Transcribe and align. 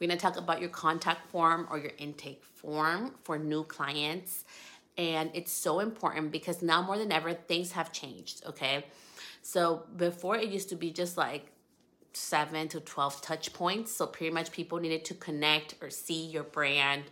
We're 0.00 0.08
gonna 0.08 0.18
talk 0.18 0.36
about 0.36 0.60
your 0.60 0.70
contact 0.70 1.30
form 1.30 1.68
or 1.70 1.78
your 1.78 1.92
intake 1.98 2.42
form 2.42 3.14
for 3.22 3.38
new 3.38 3.64
clients. 3.64 4.44
And 4.96 5.30
it's 5.34 5.52
so 5.52 5.80
important 5.80 6.32
because 6.32 6.62
now 6.62 6.82
more 6.82 6.98
than 6.98 7.12
ever, 7.12 7.32
things 7.34 7.72
have 7.72 7.92
changed, 7.92 8.42
okay? 8.46 8.86
So 9.42 9.84
before 9.96 10.36
it 10.36 10.48
used 10.48 10.70
to 10.70 10.76
be 10.76 10.90
just 10.90 11.16
like 11.16 11.52
seven 12.12 12.68
to 12.68 12.80
12 12.80 13.22
touch 13.22 13.52
points. 13.52 13.92
So 13.92 14.06
pretty 14.06 14.32
much 14.32 14.52
people 14.52 14.78
needed 14.78 15.04
to 15.06 15.14
connect 15.14 15.74
or 15.80 15.90
see 15.90 16.26
your 16.26 16.42
brand, 16.42 17.04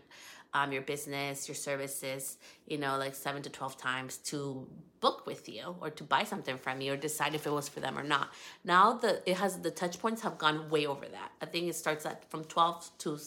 um, 0.54 0.72
your 0.72 0.82
business, 0.82 1.48
your 1.48 1.54
services, 1.54 2.38
you 2.66 2.78
know, 2.78 2.96
like 2.96 3.14
seven 3.14 3.42
to 3.42 3.50
12 3.50 3.76
times 3.76 4.16
to 4.18 4.66
book 5.00 5.26
with 5.26 5.48
you 5.48 5.76
or 5.80 5.90
to 5.90 6.02
buy 6.02 6.24
something 6.24 6.56
from 6.56 6.80
you 6.80 6.92
or 6.92 6.96
decide 6.96 7.34
if 7.34 7.46
it 7.46 7.52
was 7.52 7.68
for 7.68 7.80
them 7.80 7.98
or 7.98 8.02
not. 8.02 8.30
Now 8.64 8.94
the 8.94 9.22
it 9.28 9.36
has 9.36 9.58
the 9.58 9.70
touch 9.70 9.98
points 9.98 10.22
have 10.22 10.38
gone 10.38 10.70
way 10.70 10.86
over 10.86 11.06
that. 11.06 11.32
I 11.40 11.46
think 11.46 11.68
it 11.68 11.76
starts 11.76 12.04
at 12.06 12.28
from 12.30 12.44
12 12.44 12.90
to 12.98 13.18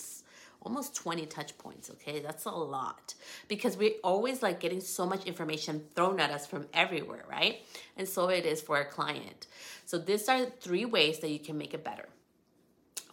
almost 0.64 0.95
20 0.95 1.26
touch 1.28 1.58
points 1.58 1.90
okay? 1.92 2.20
That's 2.20 2.45
a 2.45 2.52
lot. 2.52 3.14
Because 3.48 3.78
we're 3.78 3.95
always 4.03 4.44
like 4.44 4.59
getting 4.59 4.81
so 4.81 5.06
much 5.06 5.26
information 5.26 5.84
thrown 5.95 6.20
at 6.20 6.31
us 6.31 6.45
from 6.45 6.67
everywhere 6.73 7.23
right? 7.30 7.62
And 7.98 8.08
so 8.08 8.30
it 8.30 8.45
is 8.45 8.62
for 8.62 8.80
a 8.80 8.86
client. 8.86 9.48
So 9.86 9.98
these 9.98 10.28
are 10.28 10.45
three 10.45 10.86
ways 10.86 11.20
that 11.20 11.30
you 11.30 11.40
can 11.40 11.58
make 11.58 11.73
it 11.73 11.84
better 11.84 12.09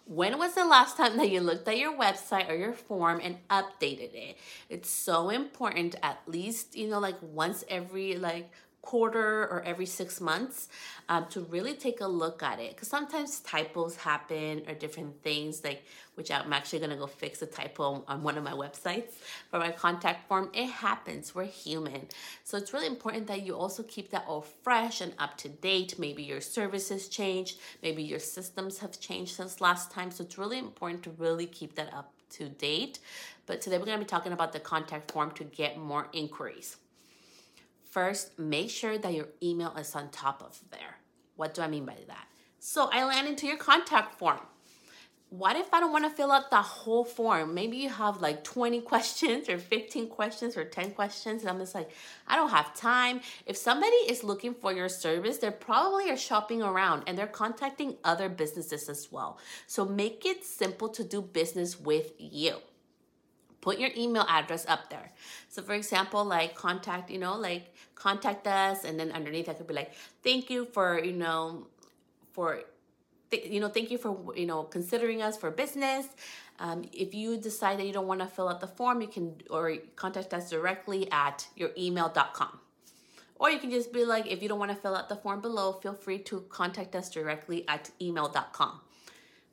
when 0.09 0.39
was 0.39 0.55
the 0.55 0.65
last 0.65 0.97
time 0.97 1.19
that 1.19 1.31
you 1.31 1.41
looked 1.41 1.69
at 1.69 1.77
your 1.77 1.97
website 1.97 2.49
or 2.51 2.55
your 2.55 2.73
form 2.73 3.21
and 3.23 3.37
updated 3.51 4.15
it? 4.15 4.39
It's 4.71 4.89
so 4.91 5.29
important 5.29 5.97
at 6.03 6.21
least 6.27 6.75
you 6.75 6.89
know 6.89 6.99
like 6.99 7.17
once 7.21 7.63
every 7.69 8.17
like 8.17 8.51
quarter 8.89 9.43
or 9.53 9.63
every 9.67 9.85
six 9.85 10.19
months 10.19 10.69
um, 11.11 11.27
to 11.29 11.41
really 11.55 11.75
take 11.75 12.01
a 12.01 12.07
look 12.07 12.43
at 12.43 12.59
it. 12.59 12.71
Because 12.71 12.89
sometimes 12.89 13.41
typos 13.41 13.97
happen 13.97 14.63
or 14.67 14.73
different 14.73 15.23
things 15.23 15.63
like 15.63 15.83
which 16.15 16.31
i'm 16.33 16.53
actually 16.53 16.81
going 16.81 16.91
to 16.91 16.97
go 16.97 17.07
fix 17.07 17.43
a 17.43 17.47
typo 17.47 18.03
on 18.09 18.23
one 18.23 18.37
of 18.39 18.43
my 18.43 18.57
websites 18.65 19.13
for 19.51 19.59
my 19.59 19.71
contact 19.71 20.27
form 20.27 20.51
it 20.55 20.71
happens. 20.71 21.35
We're 21.35 21.45
human. 21.45 22.09
So 22.45 22.57
it's 22.57 22.73
really 22.73 22.87
important 22.87 23.27
that 23.27 23.43
you 23.43 23.55
also 23.55 23.83
keep 23.83 24.11
that 24.11 24.25
all 24.27 24.43
fresh 24.63 25.01
and 25.01 25.13
up 25.19 25.37
to 25.39 25.49
date. 25.49 25.99
Maybe 25.99 26.23
your 26.23 26.41
services 26.41 27.09
changed. 27.09 27.59
Maybe 27.83 28.03
your 28.03 28.19
systems 28.19 28.79
have 28.79 28.99
changed 28.99 29.35
since 29.37 29.61
last 29.61 29.91
time. 29.91 30.11
So 30.11 30.25
it's 30.25 30.39
really 30.39 30.59
important 30.59 31.03
to 31.05 31.11
really 31.11 31.47
keep 31.47 31.75
that 31.77 31.93
up 31.93 32.13
to 32.37 32.49
date. 32.49 32.99
But 33.47 33.61
today 33.61 33.79
we're 33.79 33.87
going 33.87 33.99
to 33.99 34.05
be 34.05 34.09
talking 34.09 34.33
about 34.33 34.53
the 34.53 34.61
contact 34.61 35.11
form 35.13 35.31
to 35.33 35.45
get 35.45 35.79
more 35.79 36.09
inquiries 36.13 36.77
First, 37.91 38.39
make 38.39 38.71
sure 38.71 38.99
that 38.99 39.15
your 39.15 39.29
email 39.43 39.75
is 39.77 39.95
on 39.95 40.11
top 40.11 40.43
of 40.43 40.61
there. 40.71 40.99
What 41.37 41.55
do 41.55 41.63
I 41.63 41.69
mean 41.69 41.87
by 41.87 41.97
that? 42.07 42.27
So 42.59 42.91
I 42.93 43.05
land 43.05 43.29
into 43.29 43.47
your 43.47 43.57
contact 43.57 44.19
form. 44.19 44.41
What 45.31 45.57
if 45.57 45.73
I 45.75 45.81
don't 45.81 45.93
want 45.93 46.05
to 46.05 46.11
fill 46.11 46.33
out 46.33 46.51
the 46.51 46.63
whole 46.63 47.05
form? 47.05 47.55
Maybe 47.55 47.77
you 47.77 47.91
have 47.91 48.23
like 48.23 48.45
20 48.45 48.81
questions 48.93 49.49
or 49.49 49.59
15 49.59 50.09
questions 50.09 50.57
or 50.57 50.65
10 50.65 50.93
questions. 50.93 51.43
And 51.43 51.51
I'm 51.51 51.59
just 51.59 51.75
like, 51.75 51.91
I 52.27 52.37
don't 52.37 52.49
have 52.51 52.75
time. 52.75 53.21
If 53.47 53.57
somebody 53.57 53.97
is 54.09 54.25
looking 54.25 54.55
for 54.55 54.73
your 54.73 54.89
service, 54.89 55.39
they 55.39 55.51
probably 55.51 56.11
are 56.11 56.17
shopping 56.17 56.63
around 56.63 57.05
and 57.07 57.17
they're 57.17 57.27
contacting 57.27 57.97
other 58.05 58.29
businesses 58.29 58.89
as 58.89 59.13
well. 59.13 59.39
So 59.67 59.85
make 59.85 60.25
it 60.25 60.45
simple 60.45 60.89
to 60.91 61.05
do 61.05 61.21
business 61.21 61.79
with 61.79 62.13
you 62.19 62.57
put 63.61 63.79
your 63.79 63.91
email 63.97 64.25
address 64.29 64.67
up 64.67 64.91
there. 64.91 65.13
So 65.49 65.63
for 65.63 65.75
example, 65.75 66.25
like 66.25 66.55
contact, 66.55 67.11
you 67.11 67.19
know, 67.19 67.37
like 67.37 67.75
contact 67.95 68.47
us 68.47 68.85
and 68.85 68.99
then 68.99 69.13
underneath 69.13 69.49
I 69.49 69.55
could 69.55 69.67
be 69.67 69.75
like, 69.75 69.93
thank 70.23 70.51
you 70.51 70.67
for, 70.67 71.03
you 71.03 71.13
know, 71.13 71.67
for 72.33 72.61
th- 73.31 73.51
you 73.51 73.61
know, 73.61 73.69
thank 73.69 73.91
you 73.91 73.99
for, 73.99 74.17
you 74.37 74.47
know, 74.47 74.63
considering 74.63 75.23
us 75.23 75.37
for 75.37 75.51
business. 75.51 76.07
Um, 76.61 76.85
if 76.93 77.15
you 77.15 77.37
decide 77.37 77.79
that 77.79 77.87
you 77.87 77.93
don't 77.93 78.07
want 78.07 78.21
to 78.21 78.27
fill 78.27 78.49
out 78.49 78.61
the 78.61 78.67
form, 78.67 79.01
you 79.01 79.09
can 79.09 79.41
or 79.51 79.77
contact 79.97 80.35
us 80.35 80.51
directly 80.51 81.11
at 81.13 81.47
your 81.57 81.71
email.com. 81.79 82.59
Or 83.37 83.51
you 83.51 83.61
can 83.61 83.71
just 83.71 83.93
be 83.93 84.05
like, 84.05 84.27
if 84.27 84.43
you 84.43 84.49
don't 84.49 84.59
want 84.59 84.73
to 84.73 84.77
fill 84.77 84.97
out 84.97 85.09
the 85.09 85.15
form 85.15 85.41
below, 85.41 85.73
feel 85.73 85.95
free 85.95 86.19
to 86.21 86.41
contact 86.49 86.97
us 86.97 87.09
directly 87.09 87.65
at 87.69 87.91
email.com 88.01 88.81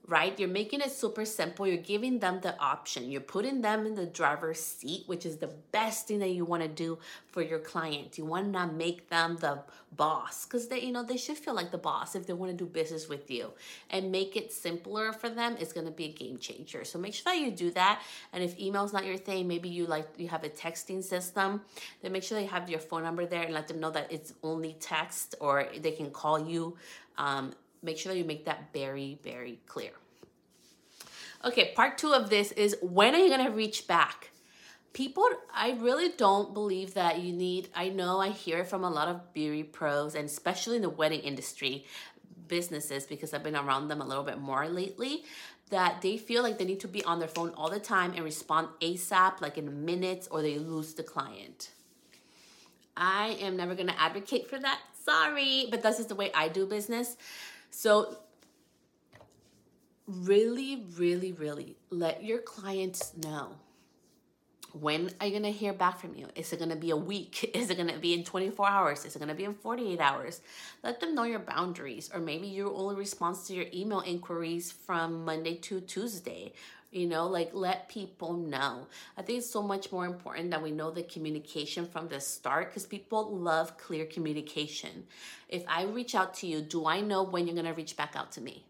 right? 0.08 0.40
You're 0.40 0.50
making 0.50 0.82
it 0.82 0.92
super 0.92 1.26
simple. 1.26 1.66
You're 1.66 1.78
giving 1.78 2.20
them 2.20 2.40
the 2.42 2.58
option. 2.60 3.10
You're 3.10 3.22
putting 3.22 3.62
them 3.62 3.86
in 3.86 3.96
the 3.96 4.06
driver's 4.06 4.60
seat, 4.60 5.04
which 5.08 5.26
is 5.26 5.38
the 5.38 5.50
best 5.72 6.08
thing 6.08 6.20
that 6.20 6.30
you 6.30 6.46
want 6.46 6.62
to 6.62 6.70
do 6.70 7.00
for 7.28 7.42
your 7.42 7.60
client. 7.60 8.18
You 8.18 8.26
want 8.26 8.46
to 8.46 8.52
not 8.52 8.74
make 8.74 9.10
them 9.10 9.38
the 9.38 9.64
boss 9.96 10.46
because 10.46 10.68
they, 10.68 10.82
you 10.82 10.92
know, 10.92 11.04
they 11.04 11.18
should 11.18 11.38
feel 11.38 11.56
like 11.56 11.72
the 11.72 11.78
boss 11.78 12.16
if 12.16 12.28
they 12.28 12.34
want 12.34 12.52
to 12.52 12.58
do 12.58 12.66
business 12.66 13.10
with 13.10 13.32
you 13.32 13.52
and 13.90 14.12
make 14.12 14.36
it 14.36 14.52
simpler 14.52 15.12
for 15.12 15.30
them. 15.30 15.56
It's 15.60 15.74
going 15.74 15.88
to 15.88 15.92
be 15.92 16.06
a 16.06 16.12
game 16.12 16.38
changer. 16.38 16.84
So 16.84 17.00
make 17.00 17.14
sure 17.14 17.34
that 17.34 17.40
you 17.40 17.50
do 17.50 17.72
that. 17.72 18.02
And 18.32 18.44
if 18.44 18.60
email's 18.60 18.94
not 18.94 19.06
your 19.06 19.18
thing, 19.18 19.48
maybe 19.48 19.70
you 19.70 19.88
like 19.88 20.08
you 20.18 20.28
have 20.28 20.44
a 20.44 20.50
texting 20.50 21.04
system. 21.04 21.62
Then 22.02 22.12
make 22.12 22.24
sure 22.24 22.40
you 22.40 22.48
have 22.48 22.70
your 22.70 22.80
phone 22.80 23.04
number 23.04 23.26
there 23.26 23.42
and 23.44 23.54
let 23.54 23.68
them 23.68 23.80
know 23.80 23.92
that 23.92 24.12
it's 24.12 24.34
only 24.44 24.76
text 24.80 25.36
or 25.40 25.68
they 25.80 25.92
can 25.92 26.12
call 26.12 26.48
you. 26.48 26.78
Um, 27.18 27.54
make 27.86 27.98
sure 27.98 28.12
that 28.12 28.20
you 28.20 28.26
make 28.26 28.46
that 28.46 28.74
very, 28.74 29.20
very 29.24 29.60
clear. 29.68 29.92
Okay, 31.44 31.74
part 31.76 31.98
two 31.98 32.12
of 32.12 32.30
this 32.30 32.52
is 32.54 32.76
when 32.82 33.14
are 33.14 33.20
you 33.20 33.30
gonna 33.30 33.52
reach 33.52 33.88
back? 33.88 34.32
People, 34.94 35.28
I 35.54 35.72
really 35.80 36.10
don't 36.10 36.54
believe 36.54 36.94
that 36.94 37.20
you 37.20 37.34
need. 37.34 37.70
I 37.76 37.90
know 37.90 38.20
I 38.20 38.30
hear 38.30 38.64
from 38.64 38.84
a 38.84 38.90
lot 38.90 39.10
of 39.10 39.34
beauty 39.34 39.64
pros 39.64 40.16
and 40.16 40.26
especially 40.26 40.78
in 40.78 40.82
the 40.82 40.90
wedding 40.90 41.20
industry 41.20 41.86
businesses 42.48 43.06
because 43.06 43.34
I've 43.34 43.44
been 43.44 43.56
around 43.56 43.90
them 43.90 44.02
a 44.02 44.06
little 44.06 44.24
bit 44.24 44.40
more 44.40 44.68
lately 44.68 45.24
that 45.70 46.02
they 46.02 46.18
feel 46.18 46.44
like 46.44 46.58
they 46.58 46.66
need 46.66 46.80
to 46.80 46.88
be 46.88 47.04
on 47.04 47.20
their 47.20 47.28
phone 47.28 47.50
all 47.58 47.70
the 47.70 47.80
time 47.80 48.14
and 48.16 48.24
respond 48.24 48.70
ASAP, 48.82 49.42
like 49.42 49.58
in 49.58 49.86
minutes, 49.86 50.28
or 50.30 50.42
they 50.42 50.58
lose 50.58 50.94
the 50.94 51.04
client. 51.04 51.72
I 52.96 53.38
am 53.42 53.58
never 53.58 53.76
gonna 53.76 53.96
advocate 53.98 54.50
for 54.50 54.60
that. 54.60 54.80
Sorry, 55.04 55.68
but 55.70 55.84
this 55.84 56.00
is 56.00 56.06
the 56.08 56.16
way 56.16 56.32
I 56.34 56.48
do 56.48 56.66
business. 56.66 57.18
So 57.78 58.16
really, 60.08 60.86
really, 60.98 61.34
really 61.34 61.76
let 61.90 62.24
your 62.24 62.40
clients 62.40 63.12
know 63.18 63.50
when 64.72 65.10
are 65.20 65.28
you 65.28 65.34
going 65.34 65.44
to 65.44 65.52
hear 65.52 65.74
back 65.74 66.00
from 66.00 66.16
you? 66.16 66.28
Is 66.36 66.54
it 66.54 66.60
going 66.60 66.70
to 66.70 66.78
be 66.78 66.92
a 66.92 66.96
week? 66.96 67.52
Is 67.54 67.70
it 67.70 67.76
going 67.76 67.90
to 67.90 68.00
be 68.00 68.14
in 68.14 68.24
24 68.24 68.70
hours? 68.70 69.04
Is 69.04 69.18
it 69.18 69.20
going 69.20 69.28
to 69.30 69.36
be 69.36 69.44
in 69.44 69.54
48 69.54 70.00
hours? 70.00 70.40
Let 70.84 71.02
them 71.02 71.16
know 71.16 71.24
your 71.24 71.40
boundaries, 71.40 72.10
or 72.14 72.22
maybe 72.22 72.48
your 72.48 72.74
only 72.74 72.96
response 72.96 73.46
to 73.48 73.54
your 73.54 73.66
email 73.74 74.00
inquiries 74.00 74.72
from 74.72 75.26
Monday 75.26 75.56
to 75.56 75.82
Tuesday. 75.82 76.54
You 76.96 77.08
know, 77.08 77.28
like 77.28 77.50
let 77.52 77.90
people 77.90 78.32
know. 78.38 78.88
I 79.18 79.22
think 79.22 79.40
it's 79.40 79.50
so 79.50 79.62
much 79.62 79.92
more 79.92 80.06
important 80.06 80.52
that 80.52 80.64
we 80.64 80.72
know 80.72 80.92
the 80.92 81.04
communication 81.04 81.86
from 81.86 82.08
the 82.08 82.22
start 82.22 82.70
because 82.70 82.86
people 82.86 83.36
love 83.36 83.78
clear 83.78 84.06
communication. 84.06 85.04
If 85.50 85.66
I 85.68 85.84
reach 85.84 86.16
out 86.16 86.36
to 86.36 86.48
you, 86.48 86.62
do 86.62 86.86
I 86.86 87.02
know 87.02 87.24
when 87.24 87.48
you're 87.48 87.54
going 87.54 87.66
to 87.66 87.74
reach 87.74 87.98
back 87.98 88.16
out 88.16 88.32
to 88.34 88.42
me? 88.42 88.64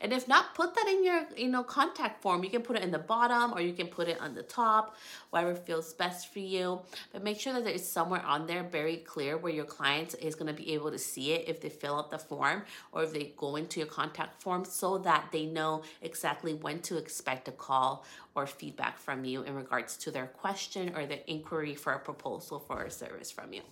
And 0.00 0.12
if 0.12 0.28
not, 0.28 0.54
put 0.54 0.74
that 0.74 0.86
in 0.88 1.04
your, 1.04 1.26
you 1.36 1.48
know, 1.48 1.62
contact 1.62 2.22
form. 2.22 2.44
You 2.44 2.50
can 2.50 2.62
put 2.62 2.76
it 2.76 2.82
in 2.82 2.90
the 2.90 2.98
bottom 2.98 3.52
or 3.52 3.60
you 3.60 3.72
can 3.72 3.86
put 3.86 4.08
it 4.08 4.20
on 4.20 4.34
the 4.34 4.42
top, 4.42 4.96
whatever 5.30 5.54
feels 5.54 5.92
best 5.94 6.32
for 6.32 6.40
you. 6.40 6.80
But 7.12 7.22
make 7.22 7.40
sure 7.40 7.52
that 7.52 7.64
there 7.64 7.72
is 7.72 7.88
somewhere 7.88 8.24
on 8.24 8.46
there 8.46 8.62
very 8.62 8.98
clear 8.98 9.36
where 9.36 9.52
your 9.52 9.64
client 9.64 10.14
is 10.20 10.34
going 10.34 10.54
to 10.54 10.62
be 10.62 10.74
able 10.74 10.90
to 10.90 10.98
see 10.98 11.32
it 11.32 11.48
if 11.48 11.60
they 11.60 11.68
fill 11.68 11.96
out 11.96 12.10
the 12.10 12.18
form 12.18 12.62
or 12.92 13.02
if 13.02 13.12
they 13.12 13.32
go 13.36 13.56
into 13.56 13.80
your 13.80 13.88
contact 13.88 14.42
form 14.42 14.64
so 14.64 14.98
that 14.98 15.28
they 15.32 15.46
know 15.46 15.82
exactly 16.02 16.54
when 16.54 16.80
to 16.80 16.96
expect 16.96 17.48
a 17.48 17.52
call 17.52 18.04
or 18.34 18.46
feedback 18.46 18.98
from 18.98 19.24
you 19.24 19.42
in 19.42 19.54
regards 19.54 19.96
to 19.96 20.10
their 20.10 20.26
question 20.26 20.94
or 20.94 21.06
their 21.06 21.20
inquiry 21.26 21.74
for 21.74 21.92
a 21.92 21.98
proposal 21.98 22.58
for 22.58 22.82
a 22.82 22.90
service 22.90 23.30
from 23.30 23.52
you. 23.52 23.62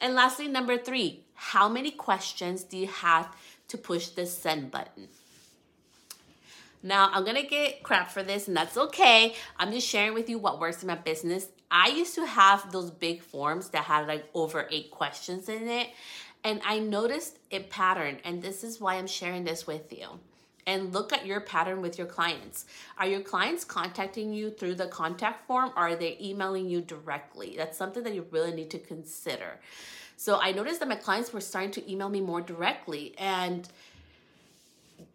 And 0.00 0.14
lastly, 0.14 0.48
number 0.48 0.76
three, 0.76 1.24
how 1.34 1.68
many 1.68 1.90
questions 1.90 2.64
do 2.64 2.76
you 2.76 2.88
have 2.88 3.34
to 3.68 3.78
push 3.78 4.08
the 4.08 4.26
send 4.26 4.70
button? 4.70 5.08
Now, 6.82 7.10
I'm 7.12 7.24
gonna 7.24 7.42
get 7.42 7.82
crap 7.82 8.10
for 8.10 8.22
this, 8.22 8.46
and 8.46 8.56
that's 8.56 8.76
okay. 8.76 9.34
I'm 9.58 9.72
just 9.72 9.88
sharing 9.88 10.12
with 10.14 10.28
you 10.28 10.38
what 10.38 10.60
works 10.60 10.82
in 10.82 10.88
my 10.88 10.96
business. 10.96 11.48
I 11.70 11.88
used 11.88 12.14
to 12.16 12.26
have 12.26 12.70
those 12.72 12.90
big 12.90 13.22
forms 13.22 13.70
that 13.70 13.84
had 13.84 14.06
like 14.06 14.26
over 14.34 14.68
eight 14.70 14.90
questions 14.90 15.48
in 15.48 15.66
it, 15.68 15.88
and 16.44 16.60
I 16.64 16.78
noticed 16.78 17.38
a 17.50 17.60
pattern, 17.60 18.18
and 18.22 18.42
this 18.42 18.62
is 18.62 18.80
why 18.80 18.96
I'm 18.96 19.06
sharing 19.06 19.44
this 19.44 19.66
with 19.66 19.92
you 19.92 20.20
and 20.66 20.92
look 20.92 21.12
at 21.12 21.26
your 21.26 21.40
pattern 21.40 21.82
with 21.82 21.98
your 21.98 22.06
clients. 22.06 22.66
Are 22.98 23.06
your 23.06 23.20
clients 23.20 23.64
contacting 23.64 24.32
you 24.32 24.50
through 24.50 24.74
the 24.74 24.86
contact 24.86 25.46
form 25.46 25.70
or 25.76 25.88
are 25.88 25.96
they 25.96 26.16
emailing 26.20 26.68
you 26.68 26.80
directly? 26.80 27.54
That's 27.56 27.76
something 27.76 28.02
that 28.04 28.14
you 28.14 28.26
really 28.30 28.52
need 28.52 28.70
to 28.70 28.78
consider. 28.78 29.58
So 30.16 30.38
I 30.40 30.52
noticed 30.52 30.80
that 30.80 30.88
my 30.88 30.96
clients 30.96 31.32
were 31.32 31.40
starting 31.40 31.72
to 31.72 31.90
email 31.90 32.08
me 32.08 32.20
more 32.20 32.40
directly 32.40 33.14
and 33.18 33.68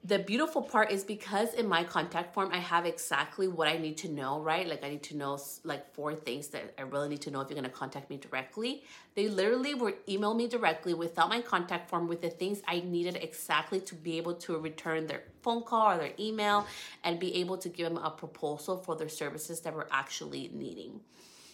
the 0.09 0.17
beautiful 0.17 0.63
part 0.63 0.91
is 0.91 1.03
because 1.03 1.53
in 1.53 1.67
my 1.67 1.83
contact 1.83 2.33
form 2.33 2.50
I 2.51 2.57
have 2.57 2.88
exactly 2.88 3.47
what 3.47 3.67
I 3.67 3.77
need 3.77 3.95
to 3.97 4.09
know, 4.09 4.41
right? 4.41 4.67
Like 4.67 4.83
I 4.83 4.89
need 4.89 5.03
to 5.03 5.15
know 5.15 5.38
like 5.63 5.94
four 5.94 6.15
things 6.15 6.47
that 6.47 6.73
I 6.79 6.81
really 6.81 7.09
need 7.09 7.21
to 7.21 7.31
know 7.31 7.41
if 7.41 7.50
you're 7.50 7.59
going 7.59 7.71
to 7.71 7.77
contact 7.77 8.09
me 8.09 8.17
directly. 8.17 8.83
They 9.13 9.27
literally 9.27 9.75
would 9.75 9.97
email 10.09 10.33
me 10.33 10.47
directly 10.47 10.95
without 10.95 11.29
my 11.29 11.41
contact 11.41 11.91
form 11.91 12.07
with 12.07 12.21
the 12.21 12.31
things 12.31 12.63
I 12.67 12.79
needed 12.79 13.17
exactly 13.17 13.81
to 13.81 13.94
be 13.94 14.17
able 14.17 14.33
to 14.45 14.57
return 14.57 15.06
their 15.06 15.21
phone 15.44 15.61
call 15.61 15.91
or 15.91 15.97
their 16.00 16.13
email 16.19 16.65
and 17.03 17.19
be 17.19 17.35
able 17.35 17.59
to 17.59 17.69
give 17.69 17.88
them 17.88 18.03
a 18.03 18.09
proposal 18.09 18.77
for 18.77 18.95
their 18.95 19.09
services 19.09 19.61
that 19.61 19.75
we're 19.75 19.85
actually 19.91 20.50
needing. 20.51 21.01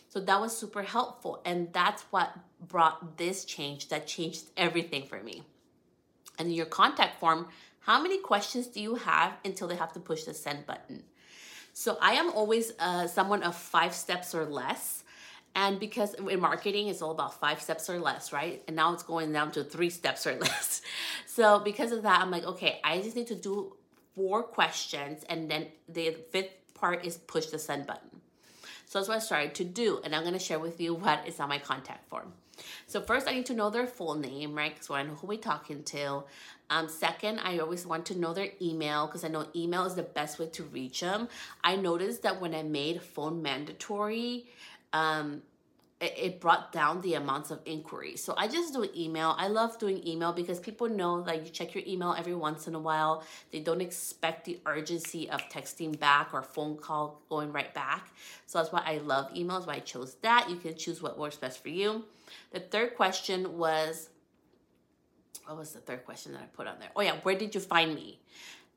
So 0.07 0.21
that 0.21 0.39
was 0.39 0.57
super 0.57 0.81
helpful 0.81 1.41
and 1.43 1.73
that's 1.73 2.03
what 2.03 2.33
brought 2.65 3.17
this 3.17 3.43
change 3.43 3.89
that 3.89 4.07
changed 4.07 4.45
everything 4.55 5.07
for 5.07 5.21
me. 5.21 5.43
And 6.37 6.53
your 6.53 6.65
contact 6.65 7.19
form, 7.19 7.47
how 7.85 8.01
many 8.01 8.17
questions 8.17 8.65
do 8.65 8.81
you 8.81 8.95
have 8.95 9.33
until 9.45 9.67
they 9.67 9.75
have 9.75 9.93
to 9.93 9.99
push 9.99 10.23
the 10.23 10.33
send 10.33 10.65
button? 10.65 11.03
So 11.73 11.97
I 12.01 12.13
am 12.13 12.31
always 12.31 12.71
uh, 12.79 13.05
someone 13.05 13.43
of 13.43 13.55
five 13.55 13.93
steps 13.93 14.33
or 14.33 14.45
less. 14.45 15.03
And 15.53 15.79
because 15.79 16.15
in 16.15 16.39
marketing, 16.39 16.87
it's 16.87 17.03
all 17.03 17.11
about 17.11 17.39
five 17.39 17.61
steps 17.61 17.87
or 17.87 17.99
less, 17.99 18.33
right? 18.33 18.63
And 18.67 18.75
now 18.75 18.91
it's 18.93 19.03
going 19.03 19.31
down 19.31 19.51
to 19.51 19.63
three 19.63 19.91
steps 19.91 20.25
or 20.25 20.35
less. 20.39 20.81
So 21.27 21.59
because 21.59 21.91
of 21.91 22.01
that, 22.03 22.21
I'm 22.21 22.31
like, 22.31 22.43
okay, 22.45 22.79
I 22.83 23.01
just 23.01 23.15
need 23.15 23.27
to 23.27 23.35
do 23.35 23.75
four 24.15 24.41
questions. 24.41 25.23
And 25.29 25.49
then 25.51 25.67
the 25.87 26.17
fifth 26.31 26.73
part 26.73 27.05
is 27.05 27.17
push 27.17 27.47
the 27.47 27.59
send 27.59 27.85
button. 27.85 28.14
So 28.85 28.99
that's 28.99 29.09
what 29.09 29.17
I 29.17 29.19
started 29.19 29.55
to 29.55 29.63
do. 29.63 29.99
And 30.03 30.15
I'm 30.15 30.21
going 30.21 30.33
to 30.33 30.39
share 30.39 30.59
with 30.59 30.79
you 30.79 30.93
what 30.93 31.27
is 31.27 31.39
on 31.39 31.49
my 31.49 31.59
contact 31.59 32.07
form. 32.09 32.33
So 32.87 33.01
first 33.01 33.27
I 33.27 33.33
need 33.33 33.45
to 33.47 33.53
know 33.53 33.69
their 33.69 33.87
full 33.87 34.15
name, 34.15 34.55
right? 34.55 34.81
So 34.83 34.95
I 34.95 35.03
know 35.03 35.15
who 35.15 35.27
we're 35.27 35.37
talking 35.37 35.83
to. 35.83 36.23
Um, 36.69 36.87
second, 36.89 37.39
I 37.39 37.59
always 37.59 37.85
want 37.85 38.05
to 38.07 38.17
know 38.17 38.33
their 38.33 38.49
email 38.61 39.07
because 39.07 39.23
I 39.23 39.27
know 39.27 39.47
email 39.55 39.85
is 39.85 39.95
the 39.95 40.03
best 40.03 40.39
way 40.39 40.47
to 40.47 40.63
reach 40.63 41.01
them. 41.01 41.27
I 41.63 41.75
noticed 41.75 42.23
that 42.23 42.41
when 42.41 42.55
I 42.55 42.63
made 42.63 43.01
phone 43.01 43.41
mandatory, 43.41 44.45
um, 44.93 45.41
it, 46.01 46.41
brought 46.41 46.71
down 46.71 47.01
the 47.01 47.13
amounts 47.13 47.51
of 47.51 47.59
inquiries. 47.65 48.23
So 48.23 48.33
I 48.37 48.47
just 48.47 48.73
do 48.73 48.87
email. 48.95 49.35
I 49.37 49.47
love 49.47 49.79
doing 49.79 50.05
email 50.05 50.33
because 50.33 50.59
people 50.59 50.89
know 50.89 51.21
that 51.21 51.45
you 51.45 51.49
check 51.49 51.73
your 51.73 51.83
email 51.87 52.13
every 52.17 52.35
once 52.35 52.67
in 52.67 52.75
a 52.75 52.79
while. 52.79 53.23
They 53.51 53.59
don't 53.59 53.81
expect 53.81 54.45
the 54.45 54.59
urgency 54.65 55.29
of 55.29 55.41
texting 55.49 55.97
back 55.97 56.33
or 56.33 56.41
phone 56.41 56.77
call 56.77 57.21
going 57.29 57.51
right 57.51 57.73
back. 57.73 58.09
So 58.45 58.57
that's 58.59 58.71
why 58.71 58.83
I 58.85 58.97
love 58.97 59.33
emails, 59.33 59.65
why 59.65 59.75
I 59.75 59.79
chose 59.79 60.15
that. 60.21 60.49
You 60.49 60.57
can 60.57 60.75
choose 60.75 61.01
what 61.01 61.17
works 61.17 61.37
best 61.37 61.61
for 61.61 61.69
you. 61.69 62.03
The 62.51 62.59
third 62.59 62.95
question 62.95 63.57
was 63.57 64.09
what 65.45 65.57
was 65.57 65.73
the 65.73 65.79
third 65.79 66.05
question 66.05 66.33
that 66.33 66.41
I 66.41 66.45
put 66.45 66.67
on 66.67 66.79
there? 66.79 66.89
Oh 66.95 67.01
yeah, 67.01 67.17
where 67.23 67.37
did 67.37 67.53
you 67.53 67.61
find 67.61 67.93
me? 67.93 68.19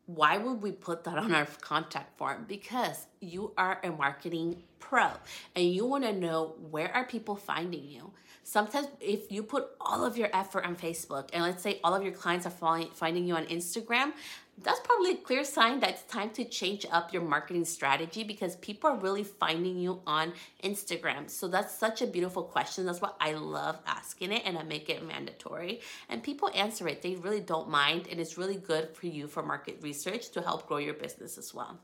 Why 0.08 0.38
would 0.38 0.62
we 0.62 0.72
put 0.72 1.04
that 1.04 1.18
on 1.18 1.34
our 1.34 1.46
contact 1.60 2.16
form? 2.16 2.46
Because 2.48 3.06
you 3.20 3.52
are 3.58 3.78
a 3.84 3.90
marketing 3.90 4.62
pro 4.78 5.10
and 5.54 5.66
you 5.66 5.84
want 5.84 6.04
to 6.04 6.14
know 6.14 6.54
where 6.70 6.90
are 6.94 7.04
people 7.04 7.36
finding 7.36 7.84
you. 7.84 8.12
Sometimes 8.42 8.88
if 9.00 9.30
you 9.30 9.42
put 9.42 9.68
all 9.78 10.06
of 10.06 10.16
your 10.16 10.30
effort 10.32 10.64
on 10.64 10.76
Facebook 10.76 11.28
and 11.34 11.42
let's 11.42 11.62
say 11.62 11.78
all 11.84 11.94
of 11.94 12.02
your 12.02 12.12
clients 12.12 12.46
are 12.46 12.88
finding 12.94 13.26
you 13.26 13.34
on 13.36 13.44
Instagram, 13.48 14.12
that's 14.62 14.80
probably 14.80 15.12
a 15.12 15.16
clear 15.16 15.44
sign 15.44 15.80
that 15.80 15.90
it's 15.90 16.02
time 16.02 16.30
to 16.30 16.44
change 16.44 16.84
up 16.90 17.12
your 17.12 17.22
marketing 17.22 17.64
strategy 17.64 18.24
because 18.24 18.56
people 18.56 18.90
are 18.90 18.96
really 18.96 19.24
finding 19.24 19.78
you 19.78 20.00
on 20.06 20.32
Instagram. 20.64 21.30
So 21.30 21.48
that's 21.48 21.74
such 21.74 22.02
a 22.02 22.06
beautiful 22.06 22.42
question. 22.42 22.86
That's 22.86 23.00
why 23.00 23.10
I 23.20 23.32
love 23.32 23.78
asking 23.86 24.32
it 24.32 24.42
and 24.44 24.58
I 24.58 24.62
make 24.62 24.90
it 24.90 25.06
mandatory. 25.06 25.80
And 26.08 26.22
people 26.22 26.50
answer 26.54 26.88
it. 26.88 27.02
They 27.02 27.14
really 27.16 27.40
don't 27.40 27.68
mind 27.68 28.08
and 28.10 28.18
it's 28.20 28.36
really 28.36 28.56
good 28.56 28.96
for 28.96 29.06
you 29.06 29.28
for 29.28 29.42
market 29.42 29.78
research 29.80 30.30
to 30.30 30.42
help 30.42 30.66
grow 30.66 30.78
your 30.78 30.94
business 30.94 31.38
as 31.38 31.54
well. 31.54 31.78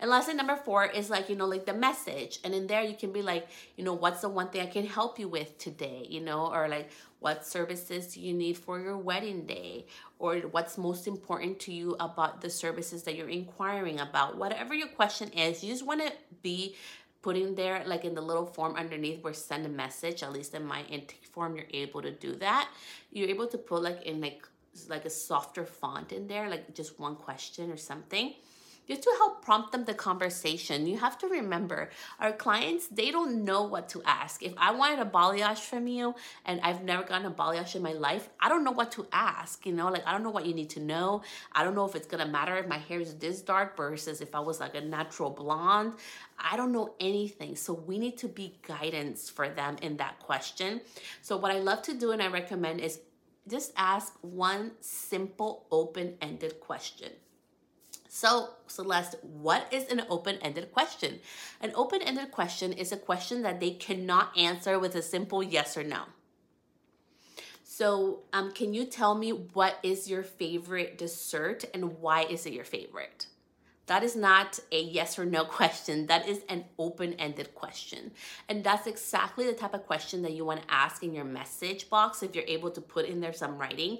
And 0.00 0.10
lesson 0.10 0.36
number 0.36 0.56
four 0.56 0.84
is 0.84 1.10
like, 1.10 1.28
you 1.28 1.36
know, 1.36 1.46
like 1.46 1.66
the 1.66 1.74
message. 1.74 2.40
And 2.44 2.54
in 2.54 2.66
there, 2.66 2.82
you 2.82 2.96
can 2.96 3.12
be 3.12 3.22
like, 3.22 3.48
you 3.76 3.84
know, 3.84 3.94
what's 3.94 4.20
the 4.20 4.28
one 4.28 4.48
thing 4.48 4.60
I 4.60 4.66
can 4.66 4.86
help 4.86 5.18
you 5.18 5.28
with 5.28 5.56
today, 5.58 6.06
you 6.08 6.20
know, 6.20 6.52
or 6.52 6.68
like, 6.68 6.90
what 7.20 7.46
services 7.46 8.14
do 8.14 8.20
you 8.20 8.34
need 8.34 8.58
for 8.58 8.78
your 8.78 8.98
wedding 8.98 9.46
day? 9.46 9.86
Or 10.18 10.36
what's 10.40 10.76
most 10.76 11.06
important 11.06 11.58
to 11.60 11.72
you 11.72 11.96
about 11.98 12.42
the 12.42 12.50
services 12.50 13.04
that 13.04 13.14
you're 13.16 13.30
inquiring 13.30 13.98
about? 13.98 14.36
Whatever 14.36 14.74
your 14.74 14.88
question 14.88 15.30
is, 15.30 15.64
you 15.64 15.72
just 15.72 15.86
want 15.86 16.02
to 16.02 16.12
be 16.42 16.76
putting 17.24 17.54
there 17.54 17.82
like 17.86 18.04
in 18.04 18.14
the 18.14 18.20
little 18.20 18.44
form 18.44 18.76
underneath 18.76 19.22
where 19.24 19.32
send 19.32 19.64
a 19.64 19.68
message 19.70 20.22
at 20.22 20.30
least 20.30 20.54
in 20.54 20.62
my 20.62 20.82
intake 20.90 21.24
form 21.32 21.56
you're 21.56 21.64
able 21.72 22.02
to 22.02 22.10
do 22.10 22.36
that 22.36 22.68
you're 23.12 23.30
able 23.30 23.46
to 23.46 23.56
put 23.56 23.82
like 23.82 24.02
in 24.02 24.20
like 24.20 24.46
like 24.90 25.06
a 25.06 25.10
softer 25.10 25.64
font 25.64 26.12
in 26.12 26.26
there 26.28 26.50
like 26.50 26.74
just 26.74 27.00
one 27.00 27.16
question 27.16 27.70
or 27.70 27.78
something 27.78 28.34
just 28.86 29.02
to 29.02 29.12
help 29.18 29.44
prompt 29.44 29.72
them 29.72 29.84
the 29.84 29.94
conversation. 29.94 30.86
You 30.86 30.98
have 30.98 31.18
to 31.18 31.28
remember 31.28 31.90
our 32.20 32.32
clients, 32.32 32.86
they 32.88 33.10
don't 33.10 33.44
know 33.44 33.62
what 33.62 33.88
to 33.90 34.02
ask. 34.04 34.42
If 34.42 34.52
I 34.56 34.72
wanted 34.72 35.00
a 35.00 35.10
balayage 35.10 35.60
from 35.60 35.86
you 35.86 36.14
and 36.44 36.60
I've 36.62 36.82
never 36.82 37.02
gotten 37.02 37.26
a 37.26 37.30
balayage 37.30 37.74
in 37.74 37.82
my 37.82 37.92
life, 37.92 38.28
I 38.40 38.48
don't 38.48 38.64
know 38.64 38.70
what 38.72 38.92
to 38.92 39.06
ask. 39.12 39.64
You 39.66 39.72
know, 39.72 39.88
like 39.88 40.06
I 40.06 40.12
don't 40.12 40.22
know 40.22 40.30
what 40.30 40.46
you 40.46 40.54
need 40.54 40.70
to 40.70 40.80
know. 40.80 41.22
I 41.52 41.64
don't 41.64 41.74
know 41.74 41.86
if 41.86 41.94
it's 41.94 42.06
gonna 42.06 42.26
matter 42.26 42.56
if 42.56 42.66
my 42.66 42.78
hair 42.78 43.00
is 43.00 43.14
this 43.14 43.40
dark 43.40 43.76
versus 43.76 44.20
if 44.20 44.34
I 44.34 44.40
was 44.40 44.60
like 44.60 44.74
a 44.74 44.80
natural 44.80 45.30
blonde. 45.30 45.94
I 46.38 46.56
don't 46.56 46.72
know 46.72 46.94
anything. 47.00 47.56
So 47.56 47.72
we 47.72 47.98
need 47.98 48.18
to 48.18 48.28
be 48.28 48.58
guidance 48.66 49.30
for 49.30 49.48
them 49.48 49.76
in 49.82 49.96
that 49.98 50.18
question. 50.20 50.80
So 51.22 51.36
what 51.36 51.50
I 51.50 51.58
love 51.58 51.82
to 51.82 51.94
do 51.94 52.12
and 52.12 52.22
I 52.22 52.28
recommend 52.28 52.80
is 52.80 53.00
just 53.48 53.72
ask 53.76 54.14
one 54.22 54.72
simple 54.80 55.66
open-ended 55.70 56.60
question. 56.60 57.10
So, 58.16 58.50
Celeste, 58.68 59.16
what 59.24 59.66
is 59.72 59.88
an 59.88 60.04
open 60.08 60.36
ended 60.36 60.70
question? 60.70 61.18
An 61.60 61.72
open 61.74 62.00
ended 62.00 62.30
question 62.30 62.72
is 62.72 62.92
a 62.92 62.96
question 62.96 63.42
that 63.42 63.58
they 63.58 63.72
cannot 63.72 64.38
answer 64.38 64.78
with 64.78 64.94
a 64.94 65.02
simple 65.02 65.42
yes 65.42 65.76
or 65.76 65.82
no. 65.82 66.04
So, 67.64 68.20
um, 68.32 68.52
can 68.52 68.72
you 68.72 68.84
tell 68.84 69.16
me 69.16 69.30
what 69.30 69.80
is 69.82 70.08
your 70.08 70.22
favorite 70.22 70.96
dessert 70.96 71.64
and 71.74 71.98
why 71.98 72.22
is 72.22 72.46
it 72.46 72.52
your 72.52 72.64
favorite? 72.64 73.26
That 73.86 74.04
is 74.04 74.14
not 74.14 74.60
a 74.70 74.80
yes 74.80 75.18
or 75.18 75.24
no 75.24 75.44
question. 75.58 76.06
That 76.06 76.28
is 76.28 76.42
an 76.48 76.66
open 76.78 77.14
ended 77.14 77.52
question. 77.56 78.12
And 78.48 78.62
that's 78.62 78.86
exactly 78.86 79.44
the 79.44 79.54
type 79.54 79.74
of 79.74 79.86
question 79.86 80.22
that 80.22 80.34
you 80.34 80.44
want 80.44 80.62
to 80.62 80.72
ask 80.72 81.02
in 81.02 81.14
your 81.14 81.24
message 81.24 81.90
box 81.90 82.22
if 82.22 82.36
you're 82.36 82.44
able 82.46 82.70
to 82.70 82.80
put 82.80 83.06
in 83.06 83.20
there 83.20 83.32
some 83.32 83.58
writing 83.58 83.98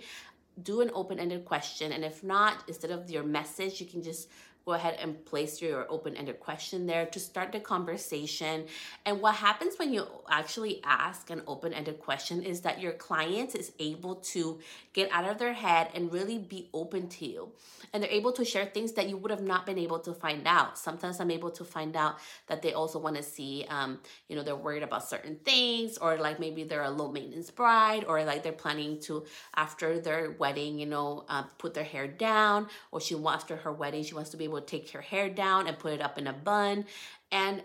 do 0.62 0.80
an 0.80 0.90
open-ended 0.94 1.44
question 1.44 1.92
and 1.92 2.04
if 2.04 2.22
not 2.22 2.62
instead 2.68 2.90
of 2.90 3.10
your 3.10 3.24
message 3.24 3.80
you 3.80 3.86
can 3.86 4.02
just 4.02 4.28
go 4.64 4.72
ahead 4.72 4.96
and 5.00 5.24
place 5.24 5.60
your 5.60 5.86
open-ended 5.90 6.40
question 6.40 6.86
there 6.86 7.06
to 7.06 7.20
start 7.20 7.52
the 7.52 7.60
conversation. 7.60 8.64
And 9.04 9.20
what 9.20 9.34
happens 9.34 9.78
when 9.78 9.92
you 9.92 10.06
actually 10.28 10.80
ask 10.84 11.30
an 11.30 11.42
open-ended 11.46 12.00
question 12.00 12.42
is 12.42 12.62
that 12.62 12.80
your 12.80 12.92
client 12.92 13.54
is 13.54 13.72
able 13.78 14.16
to 14.16 14.60
get 14.92 15.10
out 15.12 15.28
of 15.28 15.38
their 15.38 15.52
head 15.52 15.88
and 15.94 16.12
really 16.12 16.38
be 16.38 16.68
open 16.72 17.08
to 17.08 17.26
you. 17.26 17.48
And 17.92 18.02
they're 18.02 18.10
able 18.10 18.32
to 18.32 18.44
share 18.44 18.64
things 18.66 18.92
that 18.92 19.08
you 19.08 19.16
would 19.16 19.30
have 19.30 19.42
not 19.42 19.66
been 19.66 19.78
able 19.78 19.98
to 20.00 20.12
find 20.12 20.46
out. 20.46 20.78
Sometimes 20.78 21.20
i'm 21.20 21.30
able 21.30 21.50
to 21.50 21.64
find 21.64 21.96
out 21.96 22.18
that 22.46 22.62
they 22.62 22.72
also 22.72 22.98
want 22.98 23.16
to 23.16 23.22
see 23.22 23.64
um, 23.68 23.98
you 24.28 24.36
know 24.36 24.42
they're 24.42 24.56
worried 24.56 24.82
about 24.82 25.08
certain 25.08 25.36
things 25.44 25.98
or 25.98 26.16
like 26.16 26.38
maybe 26.38 26.64
they're 26.64 26.82
a 26.82 26.90
low 26.90 27.10
maintenance 27.10 27.50
bride 27.50 28.04
or 28.06 28.24
like 28.24 28.42
they're 28.42 28.52
planning 28.52 29.00
to 29.00 29.24
after 29.56 29.98
their 29.98 30.32
wedding 30.32 30.78
you 30.78 30.86
know 30.86 31.24
uh, 31.28 31.42
put 31.58 31.74
their 31.74 31.84
hair 31.84 32.06
down 32.06 32.68
or 32.92 33.00
she 33.00 33.14
wants 33.14 33.44
after 33.44 33.56
her 33.56 33.72
wedding 33.72 34.02
she 34.02 34.14
wants 34.14 34.30
to 34.30 34.36
be 34.36 34.44
able 34.44 34.53
to 34.60 34.66
take 34.66 34.90
her 34.90 35.00
hair 35.00 35.28
down 35.28 35.66
and 35.66 35.78
put 35.78 35.92
it 35.92 36.00
up 36.00 36.18
in 36.18 36.26
a 36.26 36.32
bun 36.32 36.84
and 37.30 37.62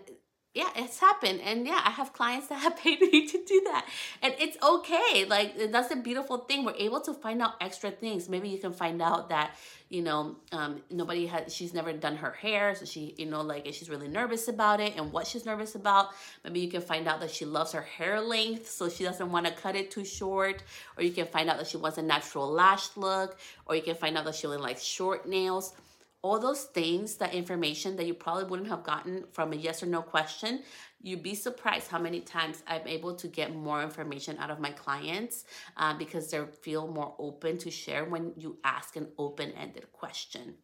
yeah, 0.52 0.68
it's 0.74 0.98
happened. 0.98 1.40
And 1.44 1.64
yeah, 1.64 1.80
I 1.84 1.90
have 1.90 2.12
clients 2.12 2.48
that 2.48 2.56
have 2.56 2.76
paid 2.82 3.00
me 3.00 3.26
to 3.28 3.44
do 3.44 3.62
that. 3.66 3.86
And 4.20 4.34
it's 4.38 4.56
okay. 4.60 5.24
Like, 5.24 5.70
that's 5.70 5.92
a 5.92 5.96
beautiful 5.96 6.38
thing. 6.38 6.64
We're 6.64 6.74
able 6.74 7.00
to 7.02 7.14
find 7.14 7.40
out 7.40 7.52
extra 7.60 7.92
things. 7.92 8.28
Maybe 8.28 8.48
you 8.48 8.58
can 8.58 8.72
find 8.72 9.00
out 9.00 9.28
that, 9.28 9.54
you 9.90 10.02
know, 10.02 10.36
um, 10.50 10.82
nobody 10.90 11.26
has, 11.26 11.54
she's 11.54 11.72
never 11.72 11.92
done 11.92 12.16
her 12.16 12.32
hair. 12.32 12.74
So 12.74 12.84
she, 12.84 13.14
you 13.16 13.26
know, 13.26 13.42
like, 13.42 13.66
she's 13.66 13.88
really 13.88 14.08
nervous 14.08 14.48
about 14.48 14.80
it 14.80 14.96
and 14.96 15.12
what 15.12 15.28
she's 15.28 15.46
nervous 15.46 15.76
about. 15.76 16.08
Maybe 16.42 16.58
you 16.58 16.68
can 16.68 16.82
find 16.82 17.06
out 17.06 17.20
that 17.20 17.30
she 17.30 17.44
loves 17.44 17.70
her 17.70 17.82
hair 17.82 18.20
length. 18.20 18.68
So 18.68 18.88
she 18.88 19.04
doesn't 19.04 19.30
want 19.30 19.46
to 19.46 19.52
cut 19.52 19.76
it 19.76 19.92
too 19.92 20.04
short. 20.04 20.64
Or 20.96 21.04
you 21.04 21.12
can 21.12 21.26
find 21.26 21.48
out 21.48 21.58
that 21.58 21.68
she 21.68 21.76
wants 21.76 21.98
a 21.98 22.02
natural 22.02 22.50
lash 22.50 22.96
look. 22.96 23.38
Or 23.66 23.76
you 23.76 23.82
can 23.82 23.94
find 23.94 24.18
out 24.18 24.24
that 24.24 24.34
she 24.34 24.48
only 24.48 24.58
likes 24.58 24.82
short 24.82 25.28
nails 25.28 25.74
all 26.22 26.38
those 26.38 26.64
things, 26.64 27.16
that 27.16 27.34
information 27.34 27.96
that 27.96 28.06
you 28.06 28.14
probably 28.14 28.44
wouldn't 28.44 28.68
have 28.68 28.82
gotten 28.82 29.24
from 29.32 29.52
a 29.52 29.56
yes 29.56 29.82
or 29.82 29.86
no 29.86 30.02
question, 30.02 30.62
you'd 31.00 31.22
be 31.22 31.34
surprised 31.34 31.88
how 31.88 31.98
many 31.98 32.20
times 32.20 32.62
I'm 32.66 32.86
able 32.86 33.14
to 33.14 33.26
get 33.26 33.54
more 33.54 33.82
information 33.82 34.36
out 34.38 34.50
of 34.50 34.60
my 34.60 34.70
clients 34.70 35.44
uh, 35.76 35.96
because 35.96 36.30
they 36.30 36.40
feel 36.60 36.88
more 36.88 37.14
open 37.18 37.56
to 37.58 37.70
share 37.70 38.04
when 38.04 38.32
you 38.36 38.58
ask 38.64 38.96
an 38.96 39.08
open 39.18 39.52
ended 39.52 39.90
question. 39.92 40.56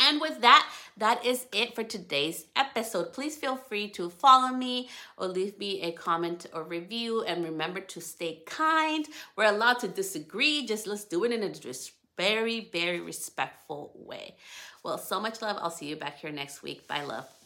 And 0.00 0.20
with 0.20 0.40
that, 0.42 0.70
that 0.96 1.26
is 1.26 1.46
it 1.52 1.74
for 1.74 1.82
today's 1.82 2.46
episode. 2.54 3.12
Please 3.12 3.36
feel 3.36 3.56
free 3.56 3.88
to 3.90 4.08
follow 4.08 4.54
me 4.54 4.88
or 5.16 5.26
leave 5.26 5.58
me 5.58 5.82
a 5.82 5.92
comment 5.92 6.46
or 6.54 6.62
review. 6.62 7.24
And 7.24 7.44
remember 7.44 7.80
to 7.80 8.00
stay 8.00 8.42
kind. 8.46 9.06
We're 9.36 9.52
allowed 9.52 9.80
to 9.80 9.88
disagree, 9.88 10.66
just 10.66 10.86
let's 10.86 11.04
do 11.04 11.24
it 11.24 11.32
in 11.32 11.42
a 11.42 11.52
very, 12.18 12.68
very 12.72 13.00
respectful 13.00 13.92
way. 13.94 14.36
Well, 14.84 14.98
so 14.98 15.20
much 15.20 15.40
love. 15.40 15.56
I'll 15.60 15.70
see 15.70 15.86
you 15.86 15.96
back 15.96 16.18
here 16.18 16.32
next 16.32 16.62
week. 16.62 16.86
Bye, 16.86 17.04
love. 17.04 17.37